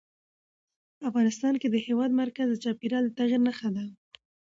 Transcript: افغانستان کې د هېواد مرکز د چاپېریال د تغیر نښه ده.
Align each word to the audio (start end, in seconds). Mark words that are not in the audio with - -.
افغانستان 1.09 1.53
کې 1.61 1.67
د 1.71 1.75
هېواد 1.87 2.11
مرکز 2.21 2.47
د 2.49 2.55
چاپېریال 2.63 3.03
د 3.05 3.11
تغیر 3.19 3.41
نښه 3.47 3.69
ده. 3.75 3.85